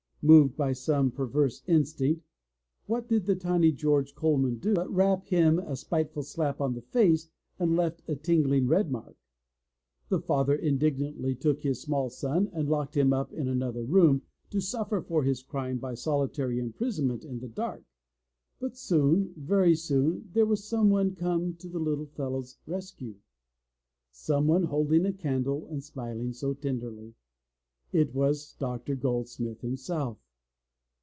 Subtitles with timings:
[0.23, 2.21] Moved by some perverse instinct,
[2.85, 6.81] what did the tiny George Coleman do, but rap him a spiteful slap on the
[6.83, 9.17] face that left a tingling red mark.
[10.09, 14.61] The father indignantly took his small son and locked him up in another room to
[14.61, 17.81] suffer for his crime by solitary imprisonment in the dark.
[18.59, 23.15] But soon, very soon, there was some one come to the little fellow's rescue,
[24.11, 27.15] some one holding a candle and smiling so tenderly.
[27.93, 28.95] It was Dr.
[28.95, 30.17] Goldsmith himself.